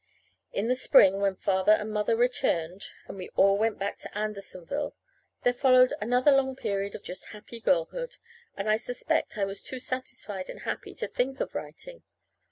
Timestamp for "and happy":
10.49-10.95